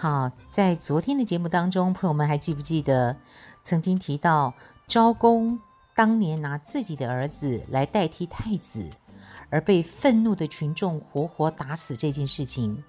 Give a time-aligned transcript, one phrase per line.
[0.00, 3.16] 好，在昨天的节目当中，朋友们还记不记得
[3.64, 4.54] 曾经提到
[4.86, 5.58] 昭公？
[5.92, 8.88] 当年拿自己的儿子来代替太子，
[9.50, 12.84] 而被愤怒的群众活活打死这件事情，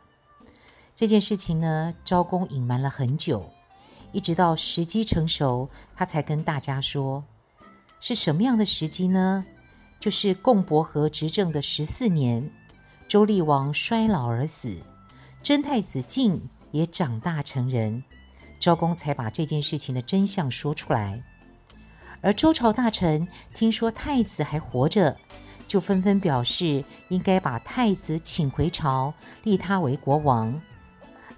[0.95, 3.49] 这件事情呢，昭公隐瞒了很久，
[4.11, 7.23] 一直到时机成熟，他才跟大家说，
[7.99, 9.43] 是什么样的时机呢？
[9.99, 12.51] 就是共伯和执政的十四年，
[13.07, 14.77] 周厉王衰老而死，
[15.41, 18.03] 真太子晋也长大成人，
[18.59, 21.21] 昭公才把这件事情的真相说出来。
[22.21, 25.17] 而周朝大臣听说太子还活着，
[25.67, 30.61] 就纷纷表示应该把太子请回朝，立他为国王。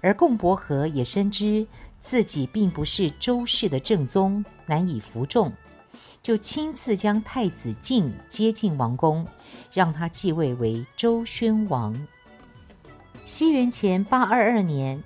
[0.00, 1.64] 而共伯和也深知
[2.00, 5.52] 自己并不是周氏的正宗，难以服众，
[6.20, 9.24] 就亲自将太子晋接进王宫，
[9.72, 11.94] 让他继位为周宣王。
[13.24, 15.00] 西元前八二二年，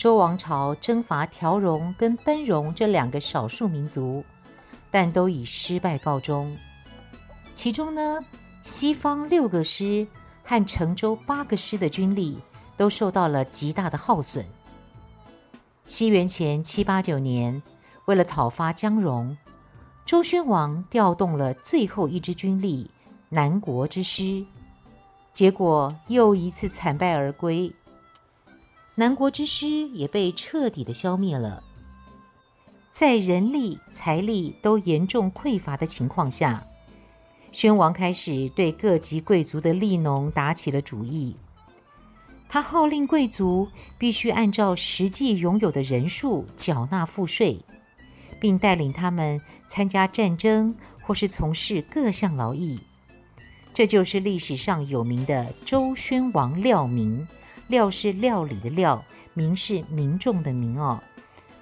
[0.00, 4.24] 周王朝征伐条戎跟奔戎这两个少数民族。
[4.90, 6.56] 但都以失败告终。
[7.52, 8.18] 其中呢，
[8.64, 10.06] 西方六个师
[10.42, 12.38] 和成周八个师的军力
[12.78, 14.42] 都受到了极大的耗损。
[15.84, 17.62] 西元前七八九年，
[18.06, 19.36] 为了讨伐姜戎，
[20.06, 22.90] 周宣王调动了最后一支军力——
[23.28, 24.42] 南国之师，
[25.30, 27.70] 结果又一次惨败而归。
[29.00, 31.64] 南国之师也被彻底的消灭了。
[32.90, 36.66] 在人力、财力都严重匮乏的情况下，
[37.50, 41.34] 宣王开始对各级贵族的利农打起了主意。
[42.46, 47.58] 他号令贵族必须按照实际拥有的人数缴纳赋税，
[48.38, 52.78] 并带领他们参加战争或是从事各项劳役。
[53.72, 57.26] 这就是历史上有名的周宣王料民。
[57.70, 61.00] 料是料理的料，民是民众的民哦。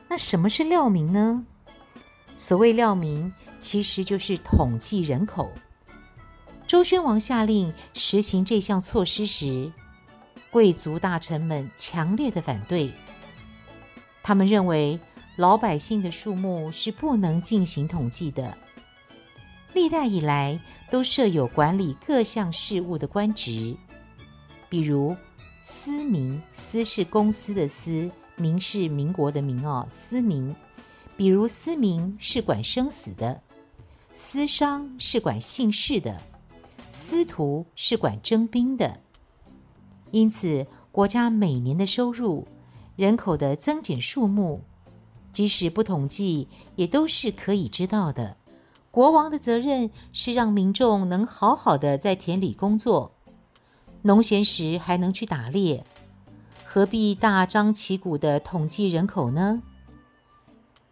[0.08, 1.44] 那什么是料民呢？
[2.38, 5.52] 所谓料民，其实就是统计人口。
[6.66, 9.70] 周宣王下令实行这项措施时，
[10.50, 12.90] 贵族大臣们强烈的反对。
[14.22, 14.98] 他们认为
[15.36, 18.56] 老百姓的数目是不能进行统计的。
[19.74, 20.58] 历代以来
[20.90, 23.76] 都设有管理各项事务的官职，
[24.70, 25.14] 比如
[25.70, 28.10] 司民，司是公司的司。
[28.38, 30.56] 民是民国的民哦，司民，
[31.14, 33.42] 比如司民是管生死的，
[34.10, 36.22] 司商是管姓氏的，
[36.90, 39.00] 司徒是管征兵的。
[40.10, 42.48] 因此，国家每年的收入、
[42.96, 44.62] 人口的增减数目，
[45.34, 48.38] 即使不统计，也都是可以知道的。
[48.90, 53.12] 国王的责任是让民众能好好的在田里工作，
[54.02, 55.84] 农闲时还能去打猎。
[56.64, 59.62] 何必大张旗鼓地统计人口呢？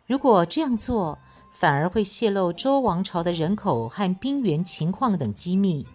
[0.06, 1.18] 如果这样做，
[1.52, 5.86] 反而会泄露周王朝的人口和兵源情况等机密，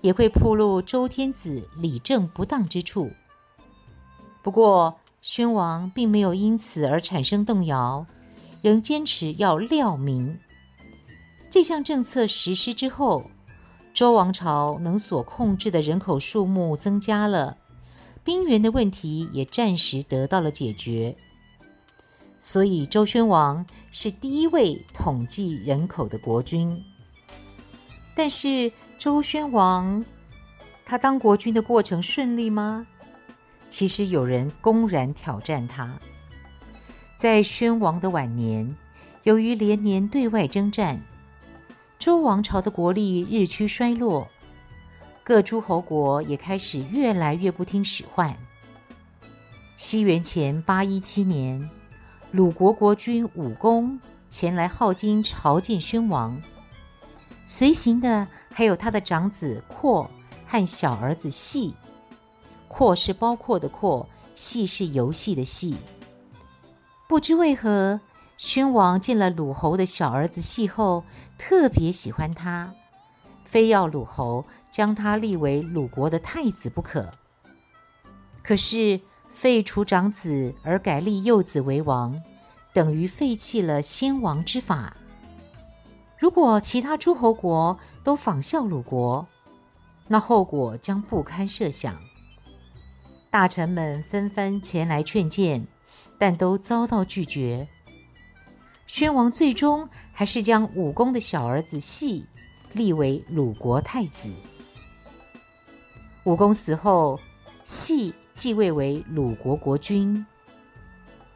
[0.00, 3.10] 也会暴露周天子理政不当之处。
[4.42, 8.06] 不过，宣王并没有因此而产生动摇，
[8.62, 10.38] 仍坚持要料民。
[11.50, 13.30] 这项政策实施之后，
[13.98, 17.56] 周王朝能所控制的人口数目增加了。
[18.22, 21.16] 兵源的问题也暂时得到了解决，
[22.38, 26.80] 所以周宣王是第一位统计人口的国君。
[28.14, 30.04] 但是周宣王
[30.86, 32.86] 他当国君的过程顺利吗？
[33.68, 35.98] 其实有人公然挑战他。
[37.16, 38.76] 在宣王的晚年，
[39.24, 41.02] 由于连年对外征战，
[42.08, 44.30] 周王朝的国力日趋衰落。
[45.22, 48.34] 各诸侯国也开始越来越不听使唤。
[49.76, 51.68] 西元前八一七年，
[52.30, 54.00] 鲁国国君武公
[54.30, 56.40] 前来镐京朝见宣王，
[57.44, 60.10] 随行的还有他的长子括
[60.46, 61.74] 和小儿子细。
[62.68, 65.76] 括是包括的括，细是游戏的细。
[67.06, 68.00] 不知为何，
[68.38, 71.04] 宣王见了鲁侯的小儿子细后，
[71.38, 72.74] 特别喜欢他。
[73.44, 77.14] 非要鲁侯将他立为鲁国的太子不可。
[78.42, 79.00] 可是
[79.30, 82.20] 废除长子而改立幼子为王，
[82.74, 84.96] 等于废弃了先王之法。
[86.18, 89.26] 如果其他诸侯国都仿效鲁国，
[90.08, 91.98] 那后果将不堪设想。
[93.30, 95.66] 大臣们纷纷前来劝谏，
[96.18, 97.68] 但都遭到拒绝。
[98.88, 102.24] 宣王最终还是将武公的小儿子系
[102.72, 104.30] 立为鲁国太子。
[106.24, 107.20] 武公死后，
[107.64, 110.26] 系继位为鲁国国君。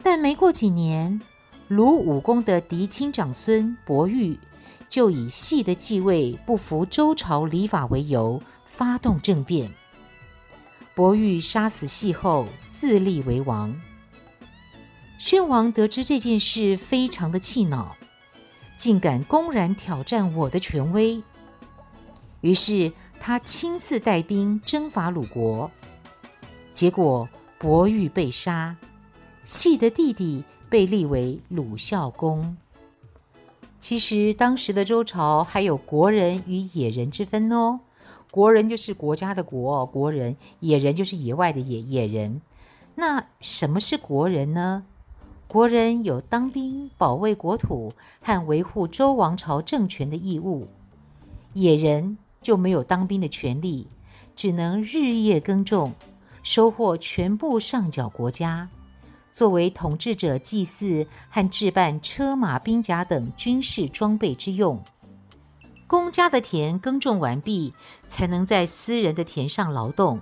[0.01, 1.21] 但没过几年，
[1.67, 4.37] 鲁武公的嫡亲长孙伯玉
[4.89, 9.71] 就以系的继位不服周朝礼法为由，发动政变。
[10.95, 13.79] 伯玉杀死系后，自立为王。
[15.25, 17.95] 宣王得知这件事，非常的气恼，
[18.75, 21.23] 竟敢公然挑战我的权威。
[22.41, 22.91] 于是
[23.21, 25.71] 他亲自带兵征伐鲁国，
[26.73, 28.75] 结果伯玉被杀，
[29.45, 32.57] 系的弟弟被立为鲁孝公。
[33.79, 37.79] 其实当时的周朝还有国人与野人之分哦，
[38.29, 42.41] 国人就是国家的国，国人；野人就是野外的野，野人。
[42.95, 44.83] 那什么是国人呢？
[45.53, 50.67] 国人有当兵、保卫国土和维护周王朝政权的义务，
[51.53, 53.87] 野人就没有当兵的权利，
[54.35, 55.93] 只能日夜耕种，
[56.41, 58.67] 收获全部上缴国家，
[59.29, 64.83] 作为统治者祭祀和置办车马兵甲等军事装备之用。
[65.85, 67.75] 公家的田耕种完毕，
[68.07, 70.19] 才能在私人的田上劳动，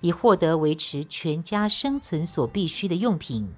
[0.00, 3.48] 以获得维持全家生存所必需的用品。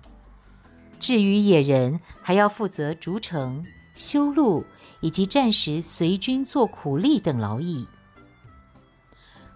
[1.06, 4.64] 至于野人，还要负责筑城、修路，
[5.00, 7.86] 以及战时随军做苦力等劳役。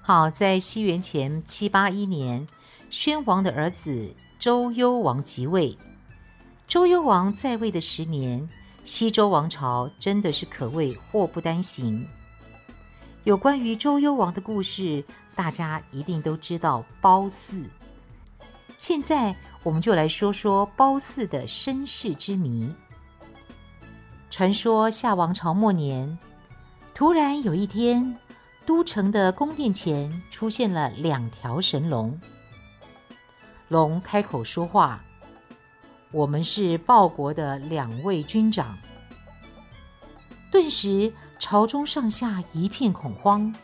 [0.03, 2.47] 好，在西元前七八一年，
[2.91, 5.79] 宣王的儿子周幽王即位。
[6.67, 8.47] 周幽王在位的十年，
[8.85, 12.07] 西周王朝真的是可谓祸不单行。
[13.25, 15.03] 有关于周幽王的故事，
[15.35, 17.65] 大家一定都知道褒姒。
[18.77, 19.35] 现在。
[19.69, 22.73] 我们就来说说褒姒的身世之谜。
[24.31, 26.19] 传说夏王朝末年，
[26.95, 28.17] 突然有一天，
[28.65, 32.19] 都城的宫殿前出现了两条神龙。
[33.69, 35.05] 龙开口说话
[36.13, 38.79] ：“我们是报国的两位军长。”
[40.51, 43.55] 顿时，朝中上下一片恐慌。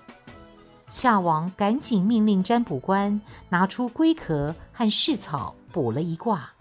[0.87, 3.19] 夏王赶紧命令占卜官
[3.49, 5.55] 拿出龟壳和蓍草。
[5.75, 6.53] 卜了一卦，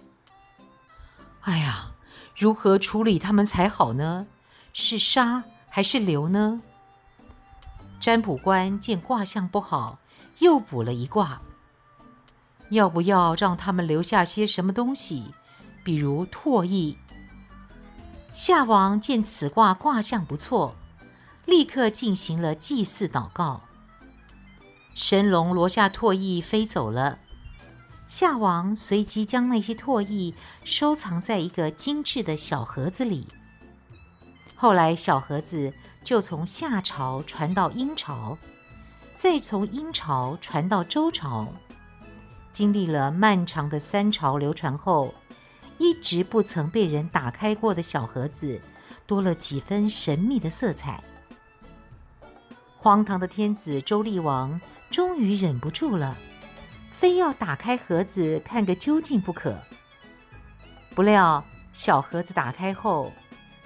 [1.42, 1.92] 哎呀，
[2.36, 4.26] 如何处理他们才好呢？
[4.74, 6.64] 是杀还是留呢？
[8.00, 10.00] 占卜官见卦象不好，
[10.40, 11.44] 又卜了一卦，
[12.70, 15.32] 要不要让他们留下些什么东西，
[15.84, 16.98] 比如唾液？
[18.34, 20.74] 夏王见此卦卦象不错，
[21.46, 23.62] 立刻进行了祭祀祷告，
[24.96, 27.20] 神龙罗下唾液飞走了。
[28.06, 30.34] 夏王随即将那些唾液
[30.64, 33.28] 收藏在一个精致的小盒子里。
[34.56, 35.74] 后来，小盒子
[36.04, 38.38] 就从夏朝传到殷朝，
[39.16, 41.48] 再从殷朝传到周朝。
[42.52, 45.14] 经历了漫长的三朝流传后，
[45.80, 48.62] 一直不曾被人打开过的小盒子，
[49.08, 51.04] 多了几分神秘的色彩。
[52.78, 56.16] 荒唐的天子周厉王终于忍不住了。
[57.04, 59.62] 非要打开盒子看个究竟不可。
[60.96, 61.44] 不料
[61.74, 63.12] 小盒子打开后，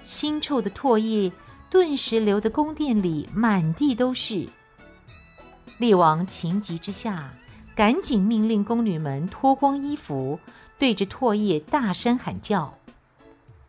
[0.02, 1.30] 腥臭的唾液
[1.70, 4.48] 顿时流得宫殿里满地都是。
[5.78, 7.32] 厉王情急之下，
[7.76, 10.40] 赶紧命令宫女们脱光衣服，
[10.76, 12.74] 对着唾液大声喊叫。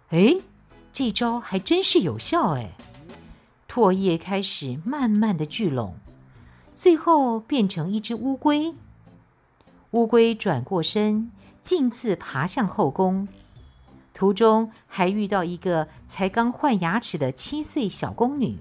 [0.10, 0.38] 哎，
[0.92, 2.72] 这招还真是有效哎！
[3.72, 6.00] 唾液开始慢慢的聚拢，
[6.74, 8.74] 最后变成一只乌龟。
[9.92, 11.32] 乌龟转过身，
[11.64, 13.28] 径自爬向后宫，
[14.14, 18.60] 途中还遇到一个才刚换牙齿的七岁小宫女。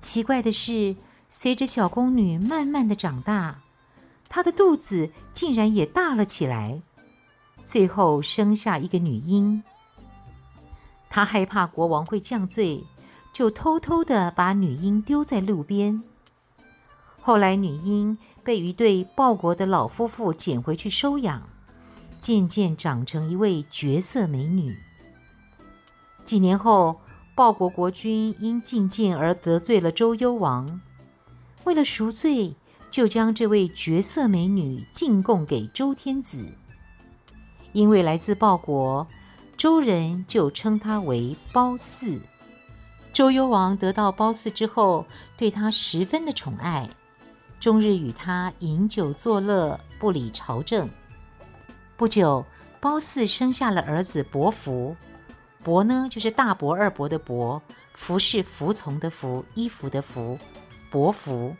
[0.00, 0.96] 奇怪的是，
[1.28, 3.60] 随着小宫女慢慢的长大，
[4.28, 6.82] 她的肚子竟然也大了起来，
[7.62, 9.62] 最后生下一个女婴。
[11.08, 12.84] 她害怕国王会降罪，
[13.32, 16.02] 就偷偷的把女婴丢在路边。
[17.28, 21.42] 后来，女婴被一对报国的老夫妇捡回去收养，
[22.18, 24.78] 渐渐长成一位绝色美女。
[26.24, 27.02] 几年后，
[27.34, 30.80] 报国国君因进谏而得罪了周幽王，
[31.64, 32.54] 为了赎罪，
[32.90, 36.54] 就将这位绝色美女进贡给周天子。
[37.74, 39.06] 因为来自报国，
[39.54, 42.22] 周人就称他为褒姒。
[43.12, 45.04] 周幽王得到褒姒之后，
[45.36, 46.88] 对她十分的宠爱，
[47.60, 50.88] 终日与他饮酒作乐，不理朝政。
[51.96, 52.44] 不久，
[52.80, 54.96] 褒姒生下了儿子伯服。
[55.64, 57.60] 伯呢，就是大伯、二伯的伯；
[57.94, 60.38] 服是服从的服，衣服的服。
[60.90, 61.54] 伯服。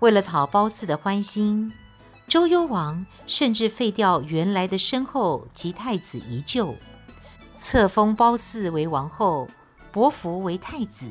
[0.00, 1.72] 为了讨褒姒的欢心，
[2.26, 6.74] 周幽王甚至废掉原来的申后及太子宜臼，
[7.58, 9.46] 册封褒姒为王后。
[9.92, 11.06] 伯服为太子。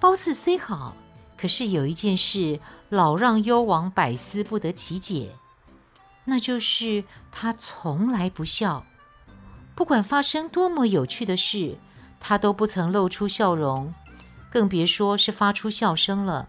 [0.00, 0.94] 褒姒虽好，
[1.42, 5.34] 可是有一件事老让幽王百思不得其解，
[6.26, 8.86] 那就是他从来不笑，
[9.74, 11.78] 不管发生多么有趣的事，
[12.20, 13.92] 他都不曾露出笑容，
[14.52, 16.46] 更别说是发出笑声了。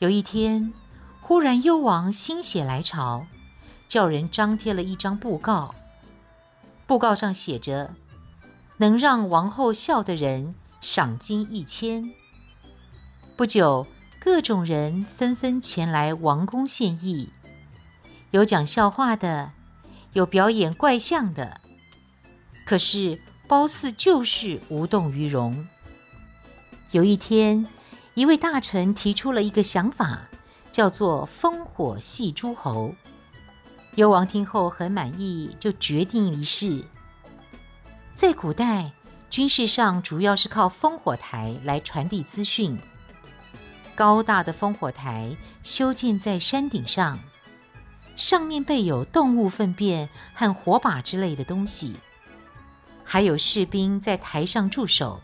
[0.00, 0.74] 有一天，
[1.22, 3.26] 忽然幽王心血来潮，
[3.88, 5.74] 叫人张贴了一张布告，
[6.86, 7.94] 布告上写着。
[8.76, 12.12] 能让王后笑的人，赏金一千。
[13.36, 13.86] 不久，
[14.18, 17.28] 各种人纷纷前来王宫献艺，
[18.30, 19.52] 有讲笑话的，
[20.14, 21.60] 有表演怪象的。
[22.64, 25.68] 可是褒姒就是无动于衷。
[26.92, 27.66] 有一天，
[28.14, 30.22] 一位大臣提出了一个想法，
[30.72, 32.94] 叫做“烽火戏诸侯”。
[33.96, 36.82] 幽王听后很满意，就决定一试。
[38.14, 38.92] 在古代，
[39.28, 42.78] 军事上主要是靠烽火台来传递资讯。
[43.96, 47.18] 高大的烽火台修建在山顶上，
[48.14, 51.94] 上面备有动物粪便和火把之类的东西，
[53.02, 55.20] 还有士兵在台上驻守。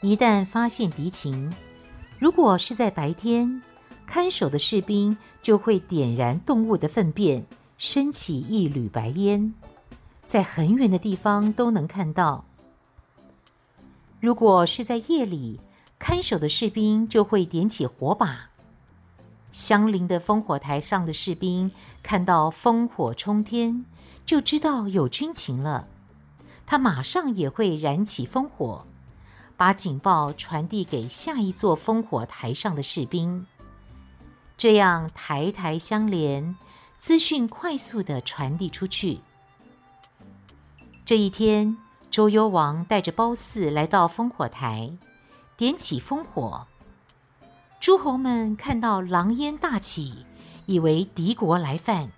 [0.00, 1.54] 一旦发现敌情，
[2.18, 3.62] 如果是在白天，
[4.06, 7.44] 看守的士兵就会点燃动物的粪便，
[7.76, 9.52] 升起一缕白烟。
[10.24, 12.44] 在很远的地方都能看到。
[14.20, 15.60] 如果是在夜里，
[16.02, 18.50] 看守的士兵就会点起火把。
[19.52, 21.70] 相邻的烽火台上的士兵
[22.02, 23.84] 看到烽火冲天，
[24.26, 25.86] 就知道有军情了。
[26.66, 28.84] 他马上也会燃起烽火，
[29.56, 33.46] 把警报传递给下一座烽火台上的士兵。
[34.58, 36.56] 这样台台相连，
[36.98, 39.20] 资讯快速的传递出去。
[41.04, 41.76] 这一天，
[42.10, 44.90] 周幽王带着褒姒来到烽火台，
[45.56, 46.66] 点起烽火。
[47.80, 50.24] 诸侯们看到狼烟大起，
[50.66, 52.10] 以为敌国来犯，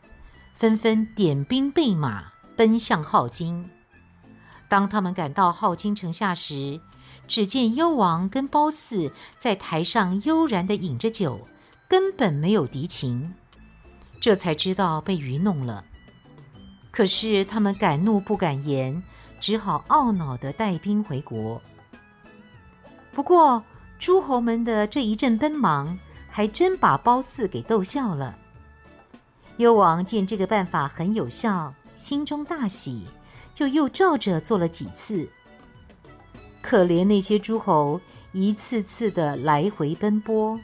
[0.56, 3.70] 纷纷点兵备马，奔向镐京。
[4.68, 6.80] 当他们赶到镐京城下时，
[7.26, 11.48] 只见幽王跟褒姒在台上悠然地饮着酒，
[11.88, 13.34] 根本没有敌情，
[14.20, 15.84] 这才知道被愚弄了。
[16.90, 19.02] 可是他们敢怒不敢言，
[19.40, 21.60] 只好懊恼地带兵回国。
[23.14, 23.62] 不过
[23.98, 28.36] 诸侯们的这一阵奔忙，还真把褒姒给逗笑了。
[29.56, 33.06] 幽王见这个办法很有效，心中大喜，
[33.54, 35.28] 就又照着做了几次。
[36.60, 38.00] 可怜那些诸侯，
[38.32, 40.58] 一次次的来回奔波，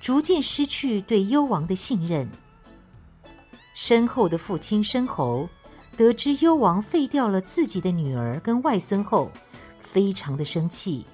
[0.00, 2.28] 逐渐失去对幽王的信任。
[3.74, 5.48] 身后的父亲申侯。
[5.94, 9.30] 得知幽王废掉了自己的女儿跟外孙后，
[9.78, 11.04] 非常的生气，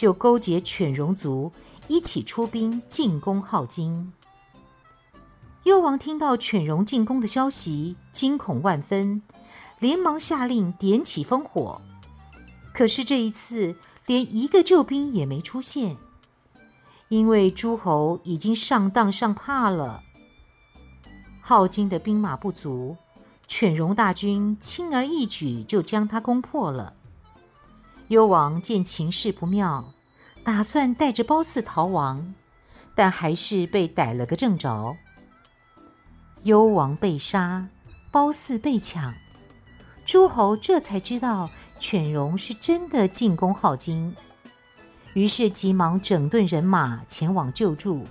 [0.00, 1.52] 就勾结犬戎族
[1.86, 4.14] 一起出兵进攻镐京。
[5.64, 9.20] 幽王听到犬戎进攻的消息，惊恐万分，
[9.78, 11.82] 连忙下令点起烽火。
[12.72, 13.76] 可是这一次，
[14.06, 15.98] 连一个救兵也没出现，
[17.10, 20.02] 因为诸侯已经上当上怕了。
[21.44, 22.96] 镐京的兵马不足。
[23.46, 26.94] 犬戎大军轻而易举就将他攻破了。
[28.10, 29.94] 幽王见情势不妙，
[30.42, 32.34] 打算带着褒姒逃亡，
[32.96, 34.96] 但还是被逮了个正着。
[36.42, 37.68] 幽王被杀，
[38.10, 39.14] 褒姒被抢，
[40.04, 44.16] 诸侯这才知道犬戎是真的进攻镐京，
[45.14, 48.02] 于是急忙整顿人马前往救助。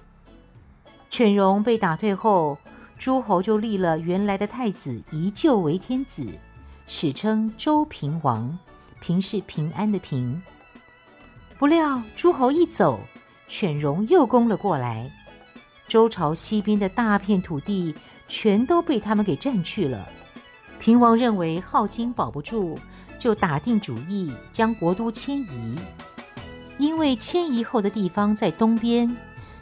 [1.09, 2.57] 犬戎被打退后，
[2.97, 6.39] 诸侯就立了原来的太子宜臼为天子，
[6.87, 8.57] 史称周平王。
[8.99, 10.41] 平是平安的平。
[11.57, 12.99] 不料诸侯一走，
[13.47, 15.11] 犬戎又攻了过来，
[15.87, 17.93] 周朝西边的大片土地
[18.27, 20.07] 全都被他们给占去了。
[20.79, 22.77] 平王认为镐京保不住，
[23.17, 25.75] 就打定主意将国都迁移。
[26.77, 29.15] 因为迁移后的地方在东边。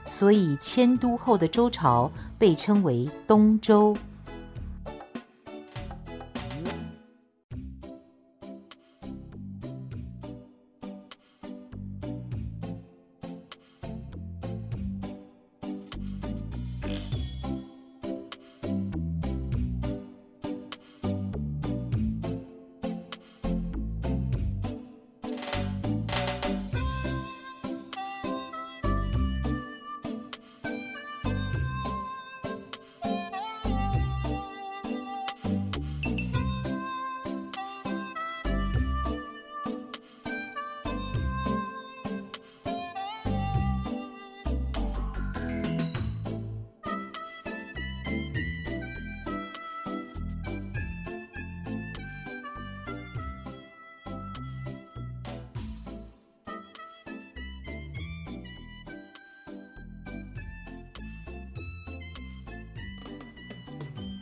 [0.06, 3.94] 所以迁都后的周朝被称为东周。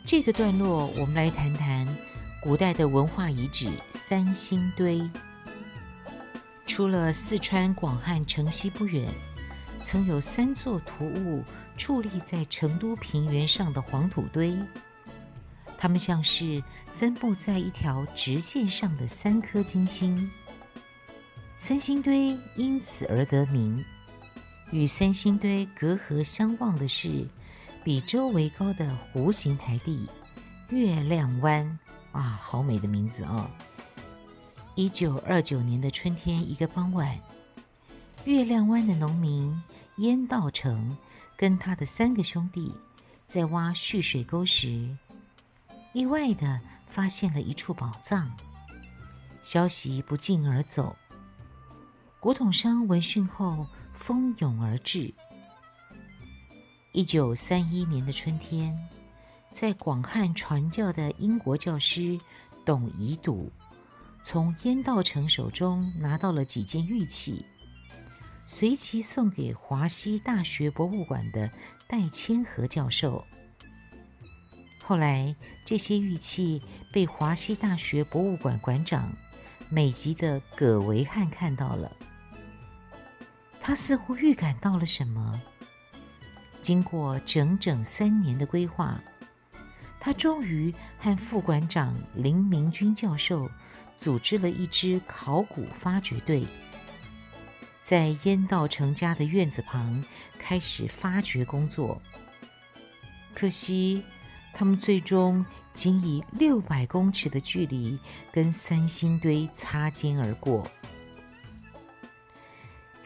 [0.06, 1.84] 这个段落，我们来谈谈
[2.40, 5.02] 古代的文化遗址三星堆。
[6.64, 9.12] 除了四川广汉城西不远，
[9.82, 11.42] 曾有三座突兀
[11.76, 14.56] 矗立在成都平原上的黄土堆，
[15.76, 16.62] 它们像是
[16.96, 20.30] 分布在一条直线上的三颗金星。
[21.58, 23.84] 三星堆因此而得名。
[24.70, 27.26] 与三星堆隔河相望的是。
[27.86, 30.08] 比周围高的弧形台地，
[30.70, 31.78] 月亮湾，
[32.10, 33.48] 啊，好美的名字哦！
[34.74, 37.16] 一九二九年的春天，一个傍晚，
[38.24, 39.62] 月亮湾的农民
[39.98, 40.96] 鄢道成
[41.36, 42.74] 跟他的三个兄弟
[43.28, 44.88] 在挖蓄水沟时，
[45.92, 48.28] 意外地发现了一处宝藏。
[49.44, 50.96] 消息不胫而走，
[52.18, 55.14] 古董商闻讯后蜂拥而至。
[56.96, 58.74] 一九三一年的春天，
[59.52, 62.18] 在广汉传教的英国教师
[62.64, 63.52] 董宜笃，
[64.24, 67.44] 从鄢道成手中拿到了几件玉器，
[68.46, 71.50] 随即送给华西大学博物馆的
[71.86, 73.22] 戴谦和教授。
[74.82, 76.62] 后来，这些玉器
[76.94, 79.12] 被华西大学博物馆馆长
[79.68, 81.94] 美籍的葛维汉看到了，
[83.60, 85.38] 他似乎预感到了什么。
[86.66, 89.00] 经过整整三年的规划，
[90.00, 93.48] 他终于和副馆长林明君教授
[93.94, 96.44] 组织了一支考古发掘队，
[97.84, 100.02] 在鄢道成家的院子旁
[100.40, 102.02] 开始发掘工作。
[103.32, 104.02] 可惜，
[104.52, 107.96] 他们最终仅以六百公尺的距离
[108.32, 110.68] 跟三星堆擦肩而过。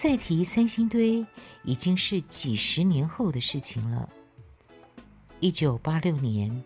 [0.02, 1.26] 再提三星堆，
[1.62, 4.08] 已经是几十年后的事情了。
[5.40, 6.64] 一九八六年，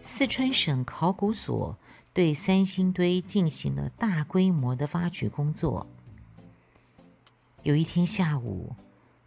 [0.00, 1.78] 四川省考古所
[2.12, 5.86] 对三星堆进行了大规模的发掘工作。
[7.62, 8.74] 有一天下午，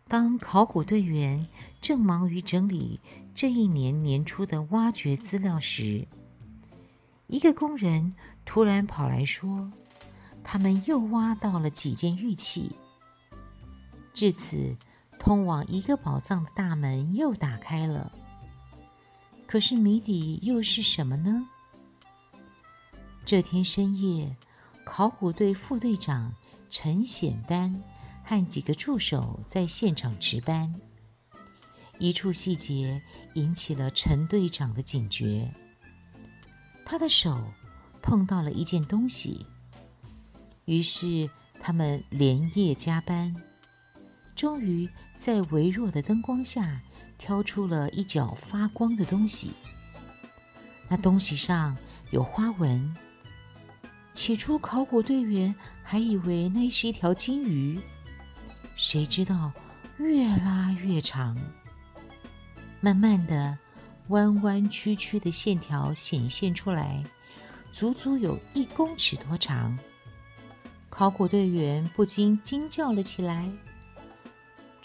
[0.10, 1.48] 当考古队员
[1.80, 3.00] 正忙于整理
[3.34, 6.06] 这一年年初的挖掘资料时，
[7.28, 9.72] 一个工人突然跑来说
[10.44, 12.76] ：“他们又挖到了几件玉器。”
[14.16, 14.78] 至此，
[15.20, 18.14] 通往一个宝藏的大门又打开了。
[19.46, 21.46] 可是谜底又是什么呢？
[23.26, 24.38] 这天深夜，
[24.86, 26.34] 考古队副队长
[26.70, 27.84] 陈显丹
[28.24, 30.74] 和几个助手在现场值班。
[32.00, 33.02] 一处细节
[33.34, 35.54] 引起了陈队长的警觉，
[36.86, 37.52] 他的手
[38.02, 39.46] 碰到了一件东西。
[40.64, 43.36] 于是他们连夜加班。
[44.36, 46.82] 终于在微弱的灯光下
[47.18, 49.52] 挑出了一角发光的东西。
[50.90, 51.78] 那东西上
[52.12, 52.96] 有花纹。
[54.14, 57.80] 起初，考古队员还以为那是一条金鱼，
[58.76, 59.52] 谁知道
[59.98, 61.38] 越拉越长。
[62.82, 63.58] 慢慢的，
[64.10, 67.04] 弯弯曲曲的线条显现出来，
[67.74, 69.78] 足足有一公尺多长。
[70.90, 73.52] 考古队员不禁惊叫了起来。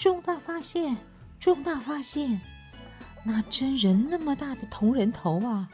[0.00, 0.96] 重大发现！
[1.38, 2.40] 重大发现！
[3.22, 5.68] 那真人那么大的铜人头啊，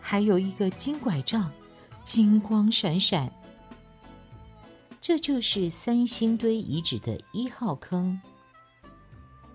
[0.00, 1.50] 还有一个金拐杖，
[2.04, 3.32] 金光闪闪。
[5.00, 8.20] 这就是三星堆遗址的一号坑。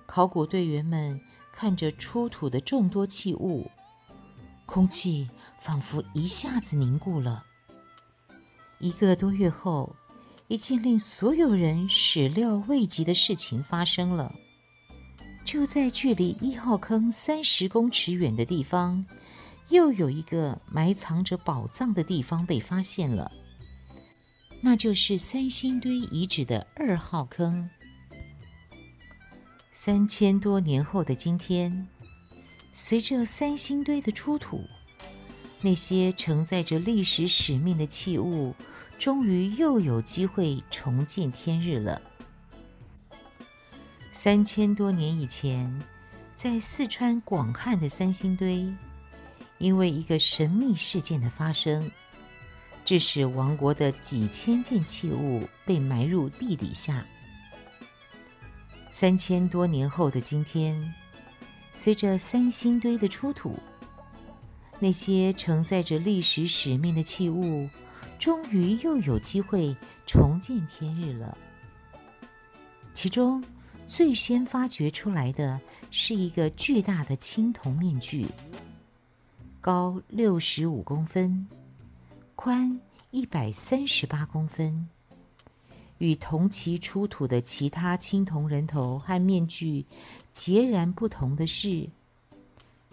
[0.06, 1.22] 考古队员们
[1.54, 3.72] 看着出土的众多器物，
[4.66, 5.30] 空气
[5.62, 7.46] 仿佛一下子凝固了。
[8.80, 9.96] 一个多月后。
[10.48, 14.34] 一件令所有人始料未及的事情发生了。
[15.44, 19.06] 就在距离一号坑三十公尺远的地方，
[19.70, 23.32] 又有一个埋藏着宝藏的地方被发现了。
[24.62, 27.70] 那就是三星堆遗址的二号坑。
[29.72, 31.88] 三千多年后的今天，
[32.74, 34.62] 随着三星堆的出土，
[35.62, 38.54] 那些承载着历史使命的器物。
[38.98, 42.02] 终于又有机会重见天日了。
[44.12, 45.72] 三千多年以前，
[46.36, 48.66] 在四川广汉的三星堆，
[49.60, 51.92] 因为一个神秘事件的发生，
[52.84, 57.06] 致使王国的几千件器物被埋入地底下。
[58.90, 60.94] 三千多年后的今天，
[61.72, 63.60] 随着三星堆的出土，
[64.80, 67.70] 那些承载着历史使命的器物。
[68.26, 71.38] 终于又有机会重见天日了。
[72.92, 73.44] 其中
[73.88, 75.62] 最先发掘出来的
[75.92, 78.26] 是一个巨大的青铜面具。
[79.62, 81.48] 高六十五公分，
[82.36, 84.90] 宽一百三十八公分。
[86.00, 89.86] 与同期出土的其他青铜人头和面具
[90.34, 91.88] 截然不同的是，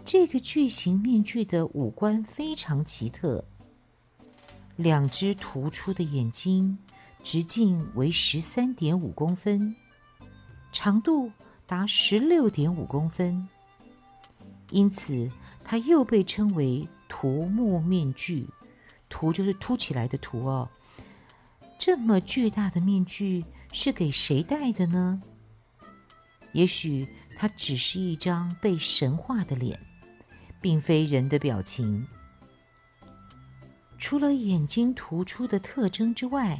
[0.05, 3.43] 这个巨型面具的五官非常奇特。
[4.75, 6.77] 两只突出的眼睛，
[7.23, 9.75] 直径为十三点五公分，
[10.71, 11.31] 长度
[11.67, 13.47] 达十六点五公分，
[14.71, 15.29] 因此
[15.63, 18.47] 它又被称为“凸目面具”。
[19.09, 20.67] 凸就是凸起来的凸哦。
[21.77, 25.21] 这么巨大的面具是给谁戴的呢？
[26.51, 27.07] 也许
[27.37, 29.79] 它只是一张被神化的脸，
[30.59, 32.07] 并非人的表情。
[34.03, 36.59] 除了眼睛突出的特征之外，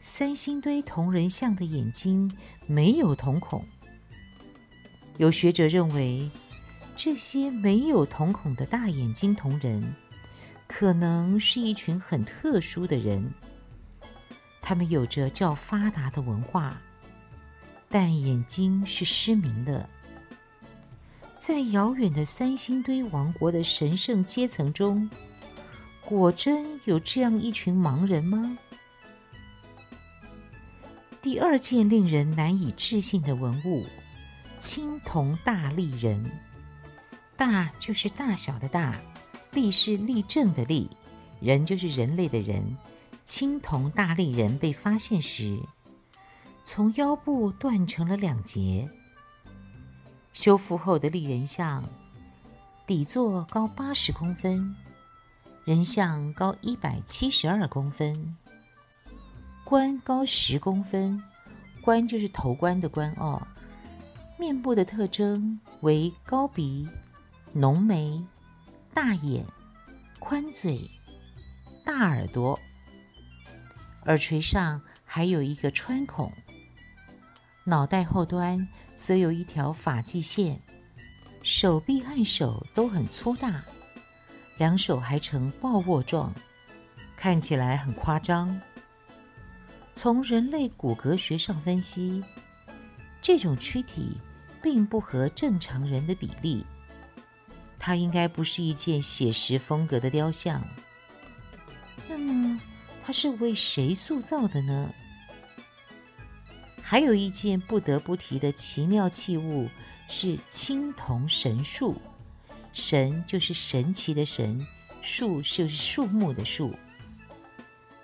[0.00, 3.64] 三星堆铜人像的眼睛没有瞳孔。
[5.18, 6.28] 有学者认为，
[6.96, 9.94] 这些没有瞳孔的大眼睛铜人，
[10.66, 13.32] 可能是一群很特殊的人。
[14.60, 16.82] 他们有着较发达的文化，
[17.88, 19.88] 但眼睛是失明的。
[21.38, 25.08] 在遥远的三星堆王国的神圣阶层中，
[26.18, 28.58] 果真有这样一群盲人吗？
[31.22, 33.86] 第二件令人难以置信的文物——
[34.60, 36.30] 青铜大立人。
[37.34, 39.00] 大就是大小的大，
[39.52, 40.90] 立是立正的立，
[41.40, 42.76] 人就是人类的人。
[43.24, 45.58] 青铜大立人被发现时，
[46.62, 48.90] 从腰部断成了两截。
[50.34, 51.84] 修复后的立人像，
[52.86, 54.76] 底座高八十公分，
[55.64, 58.36] 人像高一百七十二公分，
[59.62, 61.22] 冠高十公分，
[61.80, 63.46] 冠就是头冠的冠哦。
[64.36, 66.88] 面部的特征为高鼻、
[67.52, 68.20] 浓眉、
[68.92, 69.46] 大眼、
[70.18, 70.90] 宽嘴、
[71.84, 72.58] 大耳朵。
[74.06, 76.32] 耳垂上还有一个穿孔，
[77.62, 80.60] 脑袋后端则有一条发际线，
[81.44, 83.64] 手臂和手都很粗大，
[84.62, 86.32] 两手还呈抱握状，
[87.16, 88.60] 看起来很夸张。
[89.92, 92.22] 从人类骨骼学上分析，
[93.20, 94.18] 这种躯体
[94.62, 96.64] 并不合正常人的比例，
[97.76, 100.62] 它应该不是一件写实风格的雕像。
[102.08, 102.60] 那么，
[103.04, 104.88] 它是为谁塑造的呢？
[106.84, 109.68] 还有一件不得不提的奇妙器物
[110.08, 112.00] 是青铜神树，
[112.72, 114.66] 神就是神奇的神，
[115.02, 116.74] 树就是树木的树。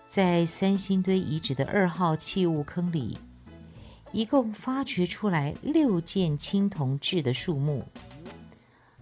[0.06, 3.16] 在三星堆遗址的二号器物坑里，
[4.12, 7.86] 一共发掘出来六件青铜制的树木，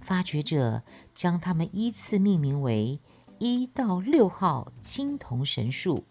[0.01, 0.83] 发掘者
[1.15, 3.01] 将它们依次命名为。
[3.39, 6.05] 一到六号青铜神树，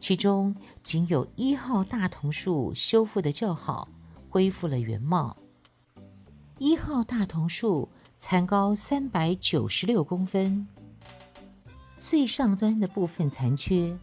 [0.00, 3.90] 其中仅有一号大桐树修复的较好，
[4.30, 5.36] 恢复了原貌。
[6.56, 10.66] 一号大桐树残高三百九十六公分，
[11.98, 13.94] 最上端的部分残缺，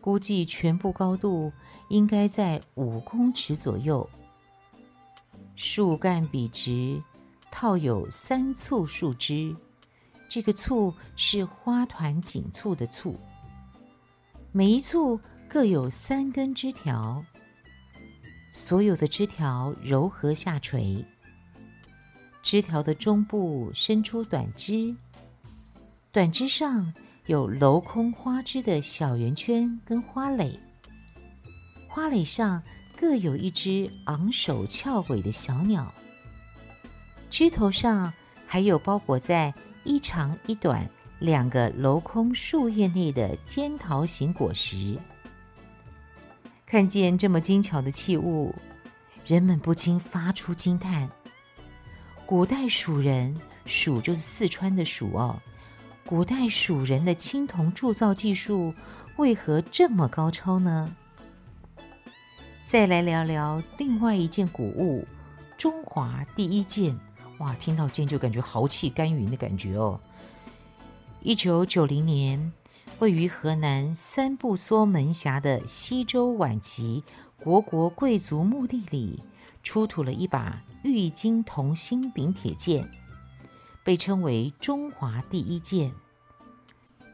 [0.00, 1.52] 估计全部高度
[1.88, 4.08] 应该在五公尺左右。
[5.54, 7.02] 树干笔直，
[7.50, 9.54] 套有三簇树枝。
[10.28, 13.18] 这个簇是花团锦簇的簇，
[14.52, 17.22] 每一簇各有三根枝条，
[18.52, 21.04] 所有的枝条柔和下垂，
[22.42, 24.94] 枝条的中部伸出短枝，
[26.12, 26.92] 短枝上
[27.26, 30.58] 有镂空花枝的小圆圈跟花蕾，
[31.88, 32.62] 花蕾上
[32.96, 35.94] 各有一只昂首翘尾的小鸟，
[37.28, 38.12] 枝头上
[38.46, 39.54] 还有包裹在。
[39.82, 40.86] 一长一短
[41.20, 44.98] 两个镂空树叶内的尖桃形果实，
[46.66, 48.54] 看见这么精巧的器物，
[49.24, 51.08] 人们不禁发出惊叹：
[52.30, 55.42] 古代蜀人，蜀就是四川的蜀哦，
[56.06, 58.72] 古代蜀人的青铜铸造技术
[59.16, 60.94] 为何这么高超呢？
[62.64, 65.04] 再来聊聊另外一件古物——
[65.58, 66.96] 中华第一剑。
[67.38, 70.00] 哇，听到剑就感觉豪气干云的感觉哦。
[71.22, 72.52] 一九九零年，
[73.00, 77.02] 位于河南三不梭门峡的西周晚期
[77.42, 79.20] 虢国贵族墓地里，
[79.64, 82.90] 出土了一把玉金铜心柄铁剑，
[83.84, 85.92] 被称为中华第一剑。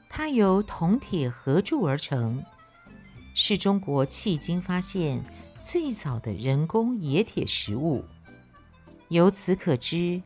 [0.09, 2.45] 它由铜铁合铸而成，
[3.35, 5.23] 是中国迄今发现
[5.65, 8.05] 最早的人工冶铁实物。
[9.09, 10.23] 由此可知，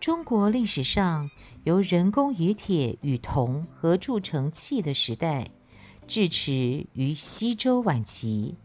[0.00, 1.30] 中国历史上
[1.64, 5.50] 由人工冶铁与铜合铸成器的时代，
[6.06, 8.56] 至迟于西周晚期，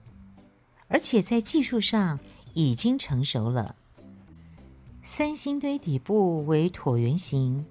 [0.87, 2.19] 而且在技术上
[2.53, 3.75] 已经成熟了。
[5.03, 7.65] 三星堆底部为椭圆形，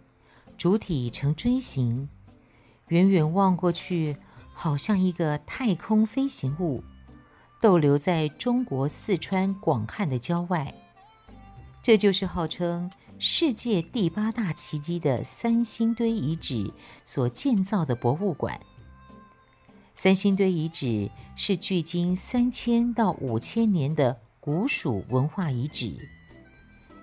[0.58, 2.08] 主体呈锥形，
[2.88, 4.16] 远远望过去，
[4.52, 6.82] 好像一个太空飞行物，
[7.60, 10.74] 逗留在中国四川广汉的郊外。
[11.80, 12.90] 这就是号称
[13.20, 16.72] 世界第八大奇迹的三星堆遗址
[17.04, 18.60] 所建造的博物馆。
[19.94, 26.08] 三星堆遗址是距今三千到五千年的古蜀文化遗址。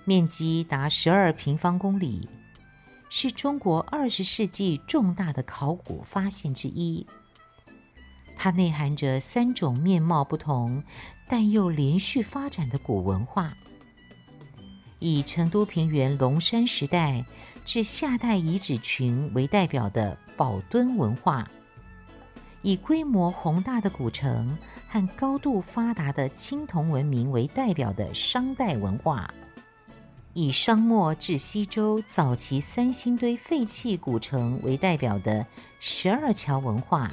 [0.07, 2.29] 面积达十二平方公里，
[3.09, 7.05] 是中国二十世纪重大的考古发现之一。
[8.37, 10.81] 它内含着三种面貌不同，
[11.27, 13.53] 但又连续发展的古文化，
[14.99, 17.25] 以成都平原龙山时代
[17.65, 21.45] 至夏代遗址群为代表的宝墩文化，
[22.61, 29.29] 以规模宏大的古城和高度发达的青铜文明为代表的商代文化。
[30.39, 35.43] 以商末至西周早期三星堆废弃古城为代表的
[35.79, 37.11] 十二桥文化，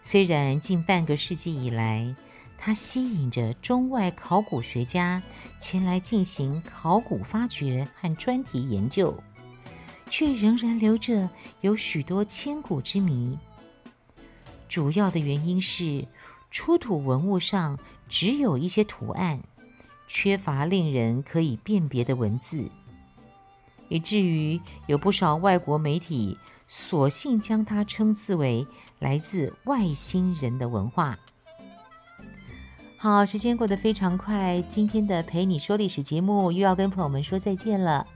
[0.00, 2.16] 虽然近半个世纪以来，
[2.56, 5.22] 它吸引着中外考古学家
[5.58, 9.14] 前来进行考古发掘和专题研究，
[10.08, 11.28] 却仍然留着
[11.60, 13.38] 有许多千古之谜。
[14.70, 16.08] 主要的原因是
[16.50, 19.38] 出土文物上只有一些图案。
[20.16, 22.70] 缺乏令人可以辨别的文字，
[23.88, 28.64] 以至于有不少外国媒体索性将它称之为
[29.00, 31.18] 来自外星人的文化。
[32.96, 38.06] 好，时间过得非常快，今天的陪你说历史节目又要跟朋友们说再见了。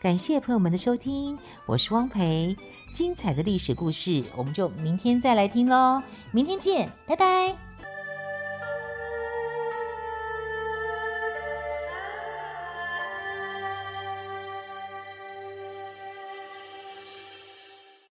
[0.00, 2.56] 感谢朋友们的收听，我是汪培，
[2.94, 7.71] 精彩的历史故事我们就明天再来听喽，明天见，拜拜。